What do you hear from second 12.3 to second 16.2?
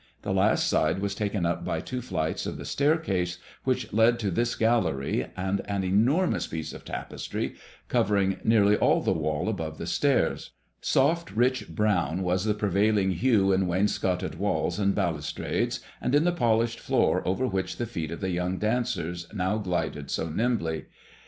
the prevailing hue in wainscoted walls and balustrades, and